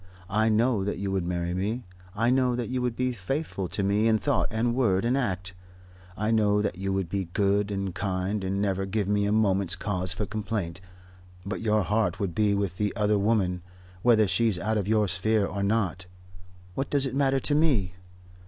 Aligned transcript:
I 0.31 0.49
know 0.49 0.83
that 0.83 0.97
you 0.97 1.11
would 1.11 1.27
marry 1.27 1.53
me. 1.53 1.83
I 2.15 2.31
know 2.31 2.55
that 2.55 2.69
you 2.69 2.81
would 2.81 2.95
be 2.95 3.13
faithful 3.13 3.67
to 3.67 3.83
me 3.83 4.07
in 4.07 4.17
thought 4.17 4.47
and 4.49 4.73
word 4.73 5.05
and 5.05 5.15
act. 5.15 5.53
I 6.17 6.31
know 6.31 6.59
that 6.59 6.75
you 6.75 6.91
would 6.91 7.07
be 7.07 7.25
good 7.25 7.69
and 7.69 7.93
kind 7.93 8.43
and 8.43 8.59
never 8.59 8.87
give 8.87 9.07
me 9.07 9.25
a 9.25 9.31
moment's 9.31 9.75
cause 9.75 10.11
for 10.11 10.25
complaint. 10.25 10.81
But 11.45 11.61
your 11.61 11.83
heart 11.83 12.19
would 12.19 12.33
be 12.33 12.55
with 12.55 12.77
the 12.79 12.91
other 12.95 13.19
woman. 13.19 13.61
Whether 14.01 14.27
she's 14.27 14.57
out 14.57 14.75
of 14.79 14.87
your 14.87 15.07
sphere 15.07 15.45
or 15.45 15.61
not 15.61 16.07
what 16.73 16.89
does 16.89 17.05
it 17.05 17.13
matter 17.13 17.39
to 17.39 17.53
me? 17.53 17.93